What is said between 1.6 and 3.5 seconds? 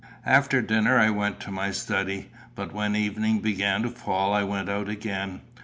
study, but when evening